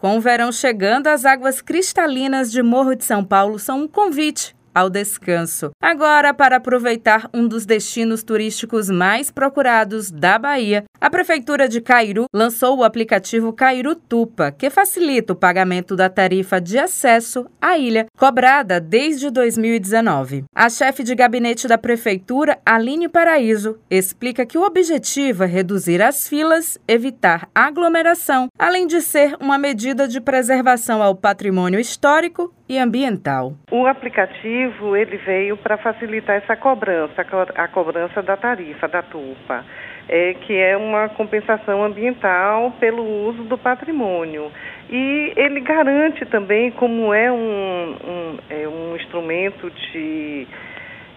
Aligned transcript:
Com 0.00 0.18
o 0.18 0.20
verão 0.20 0.52
chegando, 0.52 1.06
as 1.06 1.24
águas 1.24 1.62
cristalinas 1.62 2.52
de 2.52 2.62
Morro 2.62 2.94
de 2.94 3.04
São 3.04 3.24
Paulo 3.24 3.58
são 3.58 3.82
um 3.82 3.88
convite 3.88 4.55
ao 4.76 4.90
descanso. 4.90 5.70
Agora, 5.80 6.34
para 6.34 6.56
aproveitar 6.56 7.30
um 7.32 7.48
dos 7.48 7.64
destinos 7.64 8.22
turísticos 8.22 8.90
mais 8.90 9.30
procurados 9.30 10.10
da 10.10 10.38
Bahia, 10.38 10.84
a 11.00 11.08
Prefeitura 11.08 11.66
de 11.66 11.80
Cairu 11.80 12.26
lançou 12.30 12.76
o 12.76 12.84
aplicativo 12.84 13.54
Cairu 13.54 13.94
Tupa, 13.94 14.52
que 14.52 14.68
facilita 14.68 15.32
o 15.32 15.36
pagamento 15.36 15.96
da 15.96 16.10
tarifa 16.10 16.60
de 16.60 16.78
acesso 16.78 17.46
à 17.58 17.78
ilha, 17.78 18.04
cobrada 18.18 18.78
desde 18.78 19.30
2019. 19.30 20.44
A 20.54 20.68
chefe 20.68 21.02
de 21.02 21.14
gabinete 21.14 21.66
da 21.66 21.78
Prefeitura, 21.78 22.58
Aline 22.66 23.08
Paraíso, 23.08 23.78
explica 23.90 24.44
que 24.44 24.58
o 24.58 24.62
objetivo 24.62 25.44
é 25.44 25.46
reduzir 25.46 26.02
as 26.02 26.28
filas, 26.28 26.78
evitar 26.86 27.48
aglomeração, 27.54 28.48
além 28.58 28.86
de 28.86 29.00
ser 29.00 29.36
uma 29.40 29.56
medida 29.56 30.06
de 30.06 30.20
preservação 30.20 31.02
ao 31.02 31.14
patrimônio 31.14 31.80
histórico 31.80 32.52
e 32.68 32.78
ambiental. 32.78 33.54
O 33.70 33.86
aplicativo 33.86 34.65
ele 34.96 35.16
veio 35.18 35.56
para 35.56 35.76
facilitar 35.76 36.36
essa 36.36 36.56
cobrança, 36.56 37.26
a 37.54 37.68
cobrança 37.68 38.22
da 38.22 38.36
tarifa 38.36 38.88
da 38.88 39.02
TUPA, 39.02 39.64
é, 40.08 40.34
que 40.34 40.54
é 40.56 40.76
uma 40.76 41.08
compensação 41.08 41.82
ambiental 41.82 42.72
pelo 42.78 43.02
uso 43.28 43.42
do 43.44 43.58
patrimônio. 43.58 44.50
E 44.88 45.32
ele 45.36 45.60
garante 45.60 46.24
também, 46.26 46.70
como 46.70 47.12
é 47.12 47.30
um, 47.30 47.96
um, 48.04 48.38
é 48.48 48.68
um 48.68 48.96
instrumento 48.96 49.70
de 49.70 50.46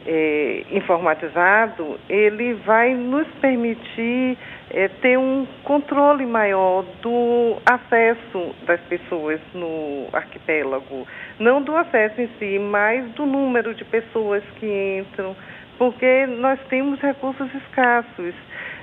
é, 0.05 0.66
informatizado, 0.71 1.99
ele 2.09 2.53
vai 2.53 2.94
nos 2.94 3.27
permitir 3.41 4.38
é, 4.72 4.88
ter 4.88 5.17
um 5.17 5.45
controle 5.63 6.25
maior 6.25 6.84
do 7.02 7.58
acesso 7.66 8.55
das 8.66 8.80
pessoas 8.81 9.39
no 9.53 10.08
arquipélago. 10.13 11.08
Não 11.39 11.62
do 11.62 11.75
acesso 11.75 12.22
em 12.22 12.30
si, 12.39 12.59
mas 12.59 13.09
do 13.11 13.25
número 13.25 13.73
de 13.73 13.83
pessoas 13.86 14.44
que 14.59 15.00
entram, 15.00 15.36
porque 15.78 16.25
nós 16.28 16.59
temos 16.69 17.00
recursos 17.00 17.53
escassos. 17.56 18.34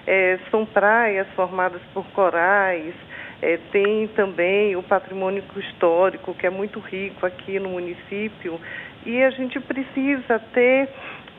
É, 0.09 0.39
são 0.53 0.65
praias 0.65 1.27
formadas 1.35 1.83
por 1.93 2.07
corais, 2.13 2.95
é, 3.43 3.59
tem 3.73 4.07
também 4.09 4.77
o 4.77 4.83
patrimônio 4.83 5.43
histórico, 5.57 6.33
que 6.33 6.47
é 6.47 6.51
muito 6.51 6.79
rico 6.79 7.27
aqui 7.27 7.59
no 7.59 7.71
município, 7.71 8.59
e 9.07 9.23
a 9.23 9.31
gente 9.31 9.59
precisa 9.61 10.39
ter 10.53 10.89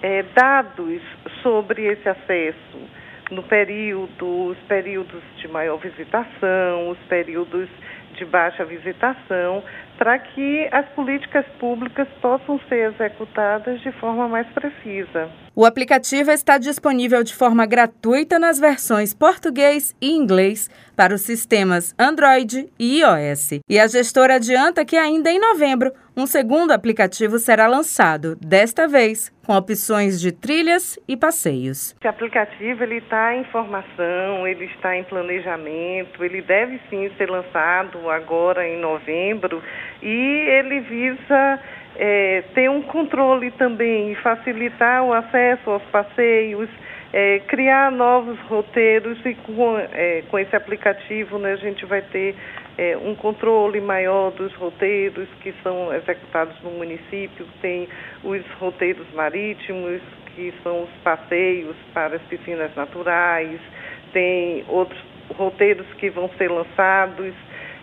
é, 0.02 0.24
dados 0.34 1.02
sobre 1.44 1.86
esse 1.86 2.08
acesso 2.08 2.80
no 3.30 3.44
período, 3.44 4.48
os 4.48 4.58
períodos 4.70 5.22
de 5.38 5.48
maior 5.50 5.78
visitação, 5.78 6.90
os 6.90 6.98
períodos 7.10 7.68
de 8.14 8.26
baixa 8.26 8.66
visitação, 8.66 9.64
para 9.98 10.18
que 10.18 10.68
as 10.72 10.88
políticas 10.90 11.46
públicas 11.60 12.08
possam 12.22 12.60
ser 12.68 12.94
executadas 12.94 13.82
de 13.82 13.92
forma 13.94 14.28
mais 14.28 14.48
precisa. 14.48 15.30
O 15.56 15.66
aplicativo 15.66 16.32
está 16.32 16.58
disponível 16.58 17.24
de 17.24 17.36
forma 17.36 17.66
gratuita 17.66 18.40
nas 18.40 18.60
versões 18.60 19.14
português 19.14 19.96
e 20.02 20.12
inglês 20.12 20.70
para 20.96 21.14
os 21.14 21.22
sistemas 21.22 21.94
Android 22.00 22.70
e 22.80 23.02
iOS. 23.02 23.60
E 23.70 23.80
a 23.80 23.88
gestora 23.88 24.36
adianta 24.36 24.86
que 24.86 24.96
ainda 24.96 25.30
em 25.30 25.40
novembro 25.40 25.92
um 26.18 26.26
segundo 26.26 26.72
aplicativo 26.72 27.38
será 27.38 27.68
lançado, 27.68 28.36
desta 28.42 28.88
vez 28.88 29.30
com 29.46 29.54
opções 29.54 30.20
de 30.20 30.32
trilhas 30.32 30.98
e 31.08 31.16
passeios. 31.16 31.96
Esse 31.96 32.08
aplicativo 32.08 32.84
ele 32.84 32.98
está 32.98 33.36
em 33.36 33.44
formação, 33.46 34.48
ele 34.48 34.66
está 34.66 34.98
em 34.98 35.04
planejamento, 35.04 36.24
ele 36.24 36.42
deve 36.42 36.82
sim 36.90 37.12
ser 37.18 37.30
lançado 37.30 38.10
agora 38.10 38.68
em 38.68 38.82
novembro 38.82 39.62
e 40.02 40.10
ele 40.10 40.80
visa 40.80 41.60
é, 41.96 42.44
ter 42.56 42.68
um 42.68 42.82
controle 42.82 43.52
também 43.52 44.12
e 44.12 44.16
facilitar 44.16 45.04
o 45.04 45.14
acesso 45.14 45.70
aos 45.70 45.84
passeios, 45.84 46.68
é, 47.14 47.40
criar 47.48 47.92
novos 47.92 48.40
roteiros 48.42 49.24
e 49.24 49.36
com, 49.36 49.78
é, 49.78 50.24
com 50.32 50.40
esse 50.40 50.56
aplicativo 50.56 51.38
né, 51.38 51.54
a 51.54 51.58
gente 51.58 51.86
vai 51.86 52.02
ter 52.02 52.36
é, 52.78 52.96
um 52.98 53.16
controle 53.16 53.82
maior 53.82 54.32
dos 54.32 54.54
roteiros 54.54 55.28
que 55.42 55.54
são 55.64 55.94
executados 55.94 56.56
no 56.62 56.72
município, 56.72 57.46
tem 57.62 57.88
os 58.24 58.46
roteiros 58.60 59.08
marítimos, 59.14 60.02
que 60.36 60.54
são 60.62 60.84
os 60.84 60.90
passeios 61.04 61.76
para 61.94 62.18
as 62.18 62.22
piscinas 62.24 62.74
naturais, 62.76 63.60
tem 64.14 64.64
outros 64.68 65.02
roteiros 65.36 65.88
que 65.98 66.10
vão 66.10 66.30
ser 66.38 66.52
lançados 66.52 67.34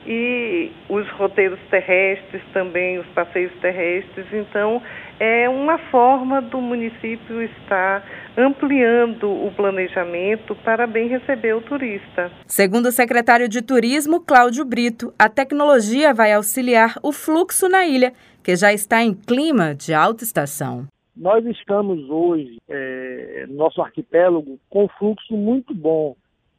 e 0.06 0.70
os 0.88 1.08
roteiros 1.12 1.58
terrestres 1.70 2.42
também, 2.52 2.98
os 2.98 3.06
passeios 3.08 3.52
terrestres. 3.60 4.26
Então, 4.32 4.82
é 5.18 5.48
uma 5.48 5.78
forma 5.90 6.42
do 6.42 6.60
município 6.60 7.42
estar 7.42 8.04
ampliando 8.36 9.30
o 9.30 9.52
planejamento 9.52 10.54
para 10.56 10.86
bem 10.86 11.08
receber 11.08 11.54
o 11.54 11.62
turista. 11.62 12.30
Segundo 12.46 12.86
o 12.86 12.92
secretário 12.92 13.48
de 13.48 13.62
Turismo, 13.62 14.20
Cláudio 14.20 14.64
Brito, 14.64 15.14
a 15.18 15.28
tecnologia 15.28 16.12
vai 16.12 16.32
auxiliar 16.32 16.96
o 17.02 17.12
fluxo 17.12 17.68
na 17.68 17.86
ilha, 17.86 18.12
que 18.42 18.56
já 18.56 18.72
está 18.72 19.02
em 19.02 19.14
clima 19.14 19.74
de 19.74 19.94
alta 19.94 20.24
estação. 20.24 20.86
Nós 21.16 21.46
estamos 21.46 22.10
hoje, 22.10 22.58
é, 22.68 23.46
nosso 23.48 23.80
arquipélago, 23.80 24.58
com 24.68 24.84
um 24.84 24.88
fluxo 24.98 25.36
muito 25.36 25.72
bom. 25.72 26.16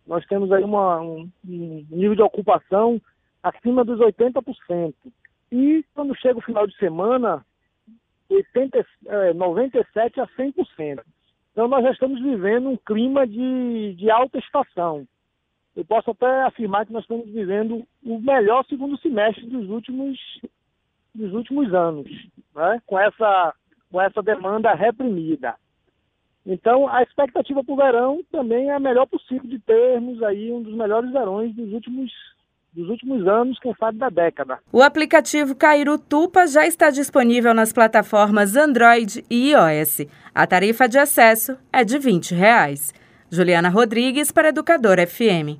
Nós 0.07 0.25
temos 0.27 0.49
aí 0.51 0.63
uma, 0.63 1.01
um, 1.01 1.29
um 1.45 1.85
nível 1.91 2.15
de 2.15 2.21
ocupação 2.21 3.01
acima 3.45 3.85
dos 3.85 3.99
80%. 3.99 4.93
E 5.51 5.85
quando 5.93 6.17
chega 6.17 6.39
o 6.39 6.41
final 6.41 6.65
de 6.65 6.75
semana, 6.77 7.45
80, 8.27 8.85
é, 9.05 9.33
97% 9.33 10.17
a 10.17 10.27
100%. 10.27 11.01
Então 11.51 11.67
nós 11.67 11.83
já 11.83 11.91
estamos 11.91 12.21
vivendo 12.21 12.69
um 12.69 12.77
clima 12.77 13.27
de, 13.27 13.93
de 13.93 14.09
alta 14.09 14.39
estação. 14.39 15.07
Eu 15.75 15.85
posso 15.85 16.11
até 16.11 16.43
afirmar 16.43 16.85
que 16.85 16.93
nós 16.93 17.03
estamos 17.03 17.29
vivendo 17.29 17.85
o 18.03 18.19
melhor 18.19 18.65
segundo 18.65 18.97
semestre 18.97 19.45
dos 19.45 19.69
últimos, 19.69 20.17
dos 21.13 21.33
últimos 21.33 21.73
anos, 21.73 22.09
né? 22.55 22.81
com, 22.85 22.97
essa, 22.97 23.53
com 23.91 24.01
essa 24.01 24.23
demanda 24.23 24.73
reprimida. 24.73 25.55
Então, 26.45 26.87
a 26.87 27.03
expectativa 27.03 27.63
para 27.63 27.73
o 27.73 27.77
verão 27.77 28.23
também 28.31 28.69
é 28.69 28.73
a 28.73 28.79
melhor 28.79 29.05
possível 29.05 29.47
de 29.49 29.59
termos 29.59 30.21
aí 30.23 30.51
um 30.51 30.61
dos 30.61 30.73
melhores 30.73 31.11
verões 31.11 31.53
dos 31.55 31.71
últimos 31.73 32.11
dos 32.75 32.89
últimos 32.89 33.25
anos, 33.27 33.57
quem 33.59 33.73
sabe 33.79 33.97
da 33.97 34.09
década. 34.09 34.59
O 34.71 34.81
aplicativo 34.81 35.55
Cairu 35.55 35.97
Tupa 35.97 36.45
já 36.45 36.67
está 36.67 36.89
disponível 36.89 37.53
nas 37.53 37.71
plataformas 37.71 38.55
Android 38.55 39.23
e 39.29 39.51
iOS. 39.51 40.01
A 40.33 40.45
tarifa 40.45 40.87
de 40.87 40.97
acesso 40.97 41.57
é 41.71 41.83
de 41.83 41.97
20 41.97 42.35
reais. 42.35 42.93
Juliana 43.31 43.69
Rodrigues 43.69 44.31
para 44.31 44.49
Educador 44.49 44.97
FM. 44.99 45.53